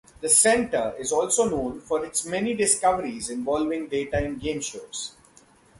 The 0.19 0.29
Center 0.29 0.95
is 0.97 1.11
also 1.11 1.47
known 1.47 1.79
for 1.81 2.03
its 2.03 2.25
many 2.25 2.55
discoveries 2.55 3.29
involving 3.29 3.87
daytime 3.87 4.39
game 4.39 4.59
shows. 4.59 5.13